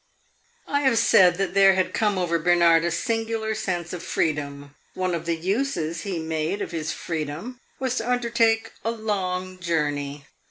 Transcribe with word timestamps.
I 0.67 0.81
have 0.81 0.97
said 0.97 1.35
that 1.37 1.53
there 1.53 1.75
had 1.75 1.93
come 1.93 2.17
over 2.17 2.39
Bernard 2.39 2.83
a 2.83 2.89
singular 2.89 3.53
sense 3.53 3.93
of 3.93 4.01
freedom. 4.01 4.73
One 4.95 5.13
of 5.13 5.27
the 5.27 5.35
uses 5.35 6.01
he 6.01 6.17
made 6.17 6.59
of 6.59 6.71
his 6.71 6.91
freedom 6.91 7.59
was 7.77 7.97
to 7.97 8.09
undertake 8.09 8.71
a 8.83 8.89
long 8.89 9.59
journey. 9.59 10.25